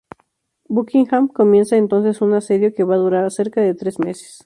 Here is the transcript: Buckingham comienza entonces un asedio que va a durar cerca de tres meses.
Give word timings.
Buckingham 0.67 1.27
comienza 1.27 1.77
entonces 1.77 2.21
un 2.23 2.33
asedio 2.33 2.73
que 2.73 2.83
va 2.83 2.95
a 2.95 2.97
durar 2.97 3.29
cerca 3.31 3.61
de 3.61 3.75
tres 3.75 3.99
meses. 3.99 4.39